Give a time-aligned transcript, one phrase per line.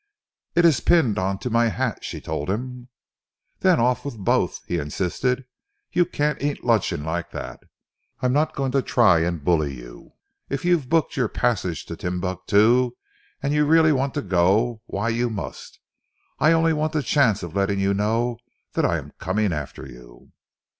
[0.55, 2.87] "It is pinned on to my hat," she told him.
[3.59, 5.45] "Then off with both," he insisted.
[5.91, 7.59] "You can't eat luncheon like that.
[8.19, 10.13] I'm not going to try and bully you.
[10.49, 12.93] If you've booked your passage to Timbuctoo
[13.43, 15.77] and you really want to go why, you must.
[16.39, 18.37] I only want the chance of letting you know
[18.73, 20.31] that I am coming after you."